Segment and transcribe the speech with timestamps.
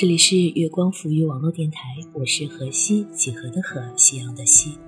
[0.00, 1.80] 这里是月光浮于网络电台，
[2.12, 4.78] 我是河西几何的河，夕阳的夕。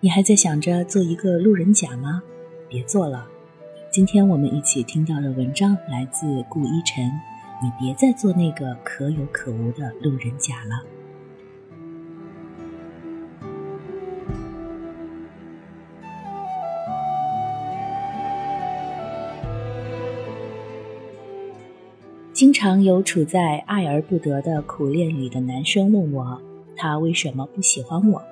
[0.00, 2.22] 你还在想着做一个路人甲吗？
[2.68, 3.26] 别做了。
[3.90, 7.10] 今天我们一起听到的文章来自顾一晨，
[7.62, 10.97] 你别再做那个可有可无的路人甲了。
[22.38, 26.40] 经常有处在爱而不得的苦恋里的男生问我，
[26.76, 28.22] 他为什么不喜欢我？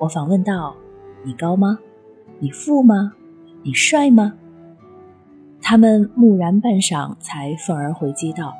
[0.00, 0.74] 我反问道
[1.22, 1.78] ：“你高吗？
[2.40, 3.12] 你富吗？
[3.62, 4.32] 你帅吗？”
[5.62, 8.52] 他们木然半晌，才愤而回击道：“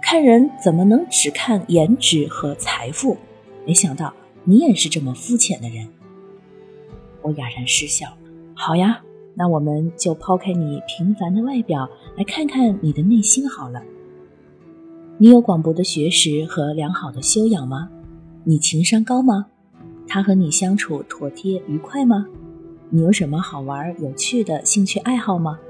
[0.00, 3.16] 看人怎么能只看颜值和财富？
[3.66, 5.88] 没想到你也是这么肤浅的人。”
[7.22, 8.06] 我哑然失笑
[8.54, 9.02] ：“好呀，
[9.34, 13.82] 那我们就抛开你平凡的外表，来看看你的内心好了。”
[15.16, 17.88] 你有广博的学识和良好的修养吗？
[18.42, 19.46] 你情商高吗？
[20.08, 22.26] 他和你相处妥帖愉快吗？
[22.90, 25.60] 你有什么好玩有趣的兴趣爱好吗？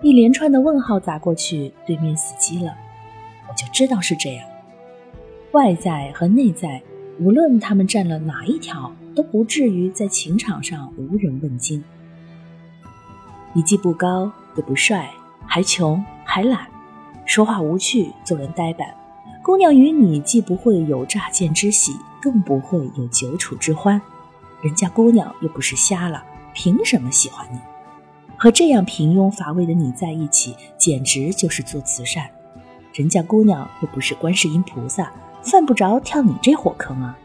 [0.00, 2.72] 一连串的问号砸过去，对面死机了。
[3.48, 4.48] 我就知道是这样。
[5.50, 6.80] 外在和内在，
[7.18, 11.82] 无论他们占了哪一条，都不至于在情场上无人问津。
[13.52, 15.10] 你既不高也不帅，
[15.46, 16.68] 还穷还懒。
[17.26, 18.88] 说话无趣，做人呆板。
[19.42, 24.00] 姑娘与你既不会有乍见之喜，更不会有久处之欢。
[24.62, 26.22] 人家姑娘又不是瞎了，
[26.54, 27.58] 凭什么喜欢你？
[28.36, 32.28] 和这样平庸乏味的你在一起，简直就是做慈善。
[32.94, 35.12] 人家姑娘又不是观世音菩萨，
[35.42, 37.18] 犯不着跳你这火坑啊！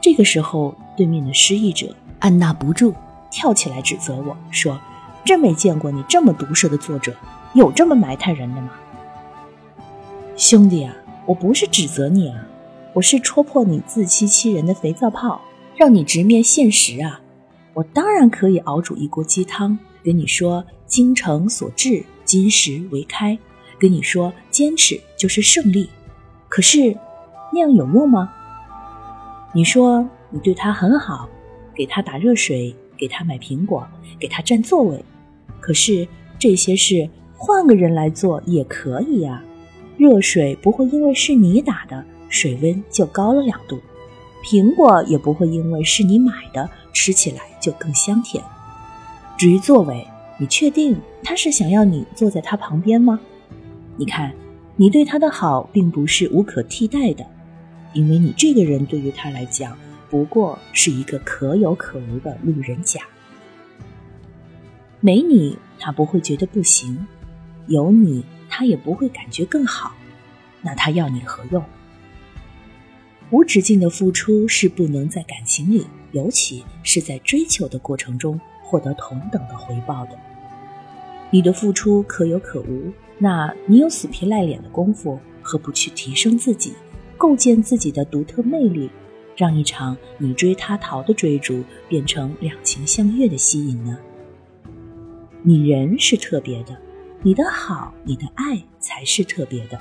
[0.00, 2.94] 这个时候，对面的失意者按捺不住，
[3.30, 4.78] 跳起来指责我说
[5.24, 7.16] ：“真没见过你这么毒舌的作者。”
[7.52, 8.70] 有这么埋汰人的吗，
[10.36, 10.94] 兄弟啊！
[11.26, 12.46] 我不是指责你啊，
[12.94, 15.40] 我是戳破你自欺欺人的肥皂泡，
[15.74, 17.20] 让你直面现实啊！
[17.74, 23.36] 我当然可以熬煮一锅鸡汤，跟你说“精诚所至，金石为开”，
[23.80, 25.90] 跟你说坚持就是胜利。
[26.48, 26.96] 可是
[27.52, 28.32] 那样有用吗？
[29.52, 31.28] 你说你对他很好，
[31.74, 33.84] 给他打热水，给他买苹果，
[34.20, 35.04] 给他占座位，
[35.60, 36.06] 可是
[36.38, 37.10] 这些事。
[37.42, 39.42] 换个人来做也可以呀，
[39.96, 43.78] 热水不会因为是你打的，水温就高了两度；
[44.44, 48.44] 苹果也不会因为是你买的，吃起来就更香甜。
[49.38, 50.06] 至于座位，
[50.38, 53.18] 你确定他是想要你坐在他旁边吗？
[53.96, 54.34] 你看，
[54.76, 57.24] 你对他的好并不是无可替代的，
[57.94, 59.74] 因为你这个人对于他来讲，
[60.10, 63.00] 不过是一个可有可无的路人甲。
[65.00, 67.06] 没你，他不会觉得不行。
[67.70, 69.94] 有你，他也不会感觉更好，
[70.60, 71.64] 那他要你何用？
[73.30, 80.18] 无止境的付出是不能在感情里，尤其是在追求的过程中获得同等的回报的。
[81.30, 86.74] 你的付出可有可无，那你有死皮赖脸的功夫，何不去提升自己，
[87.16, 88.90] 构建自己的独特魅力，
[89.36, 93.96] 让一场你追他逃的追逐变成两情相悦的吸引呢？
[95.44, 96.76] 你人是特别的。
[97.22, 99.78] 你的好，你的爱才是特别的，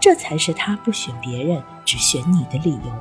[0.00, 2.92] 这才是他不选别人，只选你的理由。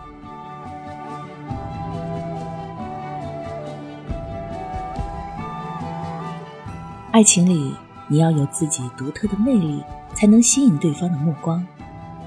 [7.11, 7.73] 爱情里，
[8.09, 9.81] 你要有自己独特的魅力，
[10.13, 11.65] 才能吸引对方的目光。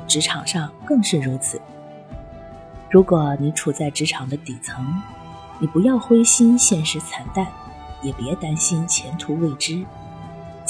[0.09, 1.61] 职场上更是如此。
[2.91, 5.03] 如果你处在职场的底层，
[5.59, 7.47] 你不要灰心，现实惨淡，
[8.01, 9.85] 也别担心前途未知。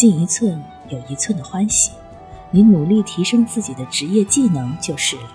[0.02, 1.92] 进一寸有一寸的欢喜，
[2.50, 5.30] 你努力提升自己的职业技能就是了。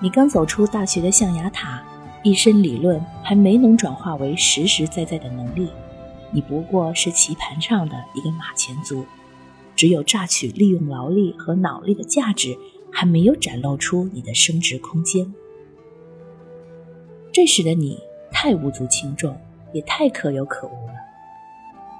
[0.00, 1.82] 你刚走出大学的象牙塔，
[2.22, 5.68] 一身理论还没能转化为实实在在的能力，
[6.30, 9.04] 你不过是棋盘上的一个马前卒，
[9.76, 12.56] 只有榨取利用劳力和脑力的价值，
[12.90, 15.30] 还没有展露出你的升值空间。
[17.30, 18.00] 这时的你
[18.30, 19.36] 太无足轻重，
[19.74, 20.94] 也太可有可无了。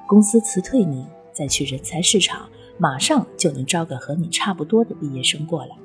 [0.06, 1.06] 公司辞退你。
[1.32, 2.48] 再去人才市场，
[2.78, 5.76] 马上就能招个和你差不多的毕业生过来，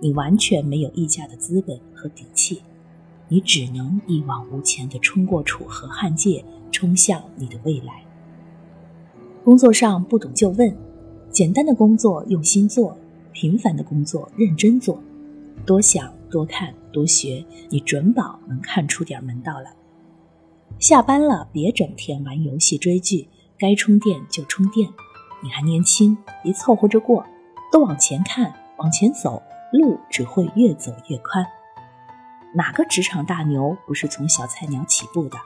[0.00, 2.62] 你完全没有议价的资本和底气，
[3.28, 8.04] 你只能一往无前地冲过楚河汉界，冲向你的未来。
[9.42, 10.76] 工作上不懂就问，
[11.30, 12.96] 简单的工作用心做，
[13.32, 14.98] 平凡的工作认真做，
[15.66, 19.74] 多想多看多学，你准保能看出点门道来。
[20.78, 23.28] 下班了别整天玩游戏追剧。
[23.58, 24.90] 该充电就充电，
[25.42, 27.24] 你还年轻，别凑合着过，
[27.70, 29.42] 都往前看，往前走，
[29.72, 31.46] 路只会越走越宽。
[32.54, 35.38] 哪个职场大牛不是从小菜鸟起步的？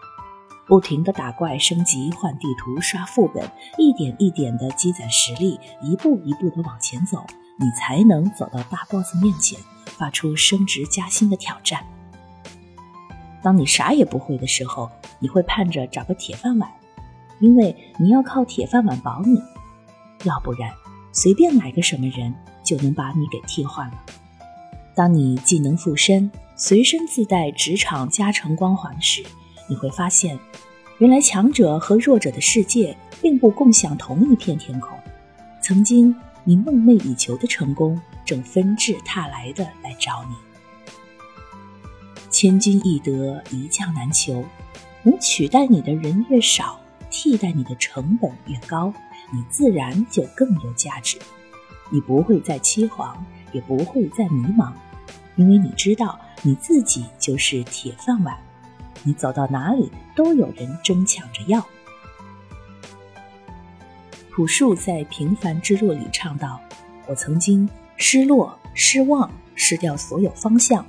[0.67, 7.25] 不停的打怪升级、换地图、刷副本，一点一点的积攒实力，一步一步的往前走，
[7.59, 11.83] 你才能走到大 boss 面前，发出升职加薪的挑战。
[13.43, 16.71] 当你啥也不会的时候，你会盼着找个铁饭碗，
[17.41, 19.41] 因为你要靠铁饭碗保你，
[20.25, 20.71] 要不然
[21.13, 23.95] 随便来个什么人就能把你给替换了。
[24.95, 29.23] 当你技能附身，随身自带职场加成光环时，
[29.69, 30.39] 你会发现，
[30.99, 34.99] 原来强者和弱者的世界并不共享同一片天空。
[35.63, 40.35] 曾经你梦寐以求的成功，正纷至沓来的来找你。
[42.31, 44.45] 千军易得，一将难求。
[45.05, 46.81] 能取代你的人越少，
[47.21, 48.95] 替代你的成本越高，
[49.33, 51.19] 你自然就更有价值。
[51.91, 53.17] 你不会再凄惶，
[53.51, 54.73] 也不会再迷茫，
[55.35, 58.39] 因为你知道你自己就是铁饭碗。
[59.03, 61.67] 你走到哪里都有人争抢着要。
[64.31, 66.61] 朴树在《平凡之路》里唱道
[67.09, 70.87] ：“我曾经失落、失望、失掉所有方向，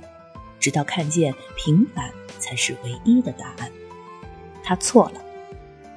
[0.60, 3.68] 直到看见平凡才是唯一的答案。”
[4.62, 5.20] 他错了，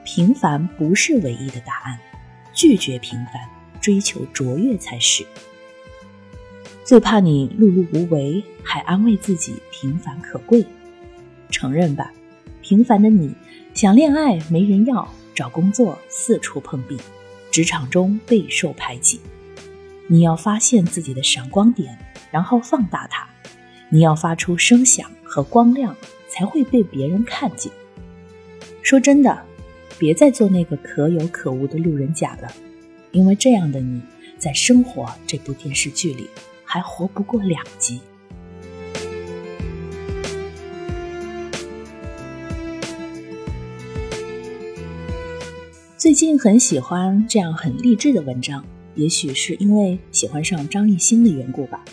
[0.05, 1.97] 平凡不是唯一的答案，
[2.53, 3.35] 拒绝平凡，
[3.81, 5.25] 追求卓越才是。
[6.83, 10.65] 最怕你碌碌无为，还安慰自己平凡可贵。
[11.49, 12.11] 承认吧，
[12.61, 13.33] 平凡的你
[13.73, 16.97] 想恋爱没人要，找工作四处碰壁，
[17.51, 19.21] 职场中备受排挤。
[20.07, 21.97] 你要发现自己的闪光点，
[22.29, 23.25] 然后放大它。
[23.89, 25.95] 你要发出声响和光亮，
[26.27, 27.71] 才会被别人看见。
[28.81, 29.45] 说真的，
[29.97, 32.51] 别再做那个可有可无的路人甲了，
[33.11, 34.01] 因为这样的你
[34.37, 36.27] 在《生活》这部电视剧里
[36.65, 38.01] 还活不过两集。
[45.97, 48.65] 最近很喜欢这样很励志的文章，
[48.95, 51.85] 也许是因为喜欢上张艺兴的缘故吧，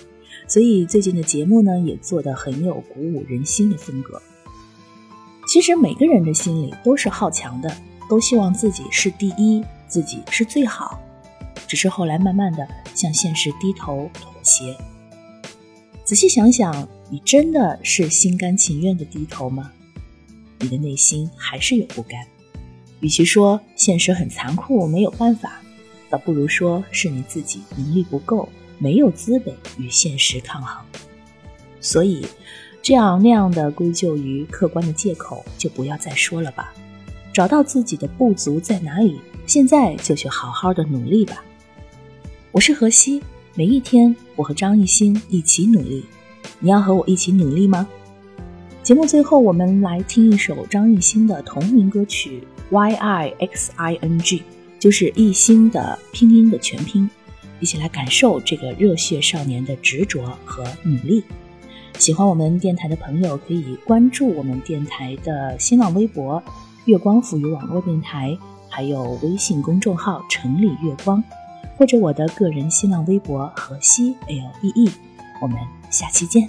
[0.48, 4.20] 所以最近的节目呢也做得很有鼓舞人心的风格。
[5.46, 7.72] 其实每个人的心里都是好强的，
[8.10, 11.00] 都希望自己是第一，自己是最好，
[11.68, 14.76] 只是后来慢慢的向现实低头妥协。
[16.02, 19.70] 仔细想想，你真的是心甘情愿的低头吗？
[20.58, 22.20] 你的内心还是有不甘。
[22.98, 25.62] 与其说现实很残酷，没有办法，
[26.10, 28.48] 倒不如说是你自己能力不够，
[28.78, 30.84] 没有资本与现实抗衡。
[31.80, 32.26] 所以，
[32.82, 36.74] 这样那样的归咎于客观的借口就不要再说了吧。
[37.32, 41.44] 找到自己的不足在哪里，现在就去好好的努力吧。
[42.52, 43.22] 我是何西，
[43.54, 46.04] 每一天我和张艺兴一起努力，
[46.58, 47.88] 你要和我一起努力吗？
[48.82, 52.42] 节目最后，我们来听一首张艺兴的同名歌曲。
[52.70, 54.42] Y I X I N G
[54.78, 57.10] 就是艺兴的拼音的全拼，
[57.58, 61.24] 一起来感受这个热血少年的执着和努力。
[61.98, 66.42] 喜欢我们电台的朋友可以关注我们电台的新浪微博
[66.86, 68.36] “月光赋予网络电台”，
[68.68, 71.22] 还有微信公众号“城里月光”，
[71.78, 74.90] 或者我的个人新浪微博“河西 L E E”。
[75.40, 75.58] 我们
[75.90, 76.48] 下期见。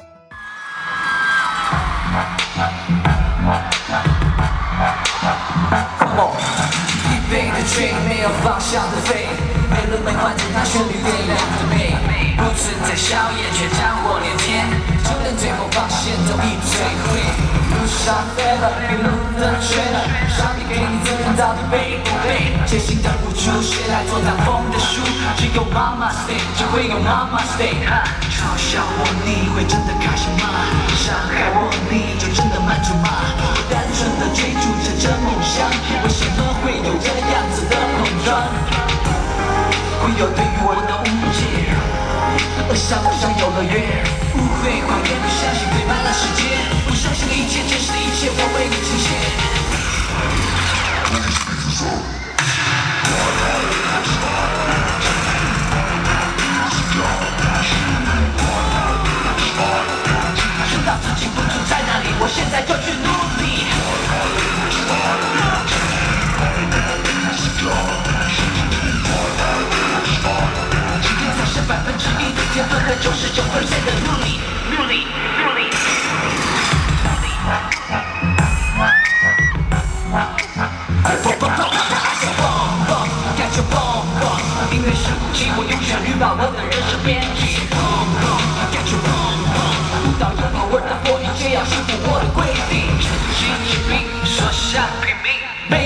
[7.75, 9.27] 追，没有方向的飞，
[9.71, 11.95] 没人没换着那旋律点亮的美，
[12.35, 14.67] 不存在硝烟，却战火连天，
[14.99, 17.23] 就连最后防线都已摧毁。
[17.71, 19.07] 路上飞了，被路
[19.39, 22.51] 灯吹了，上帝给你责任到底背不背？
[22.67, 24.99] 艰辛的付出，谁来做挡风的树？
[25.39, 27.71] 只有妈妈 stay，只会有妈妈 stay。
[28.27, 30.51] 嘲笑我，你会真的开心吗？
[30.99, 33.07] 伤害我，你就真的满足吗？
[33.71, 35.63] 单纯的追逐着这梦想，
[36.03, 38.90] 为什么会有这样子的碰撞？
[40.01, 41.39] 会有对于我的误解，
[42.67, 44.01] 恶上恶上有了约，
[44.33, 46.41] 误会谎言不相信堆满了世界，
[46.87, 49.05] 不相信一切真实的一切我为你倾斜。
[62.23, 62.75] 我现在就
[72.51, 74.37] 天分和九十九分的，努力，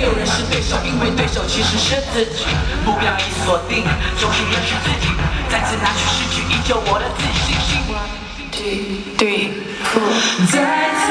[0.06, 2.46] 有人是对手，因为对手其实是自己。
[2.86, 3.84] 目标已锁定，
[4.20, 5.10] 重新认识自己，
[5.50, 7.82] 再次拿去失去，依旧我的自信心。
[7.90, 8.14] One
[8.52, 9.50] two three
[9.84, 10.14] four，
[10.52, 11.04] 再次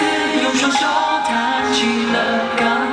[0.42, 0.78] 用双手
[1.26, 2.16] 弹起了
[2.56, 2.83] 钢。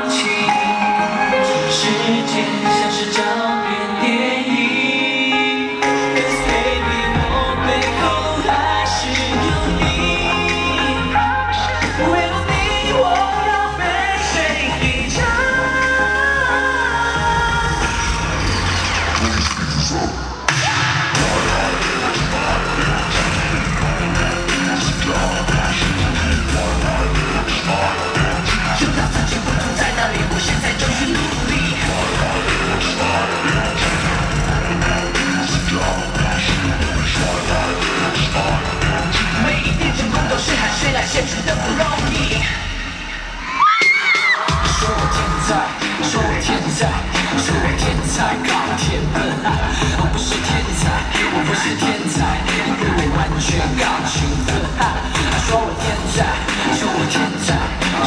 [51.33, 56.27] 我不是天才因为我完全靠勤奋他说我天才
[56.75, 57.55] 说我天才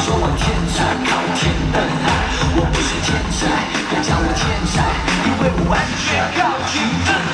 [0.05, 1.77] 说我天才靠天分
[2.57, 3.49] 我不是天才
[3.89, 4.75] 别叫我天才
[5.25, 7.34] 因为我完全靠勤奋。